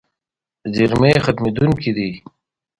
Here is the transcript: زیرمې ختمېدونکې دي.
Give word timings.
زیرمې 0.75 1.13
ختمېدونکې 1.25 1.91
دي. 1.97 2.09